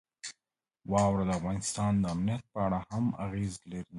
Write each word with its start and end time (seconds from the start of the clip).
واوره 0.91 1.23
د 1.27 1.31
افغانستان 1.39 1.93
د 1.99 2.03
امنیت 2.15 2.43
په 2.53 2.59
اړه 2.65 2.79
هم 2.89 3.05
اغېز 3.25 3.53
لري. 3.71 3.81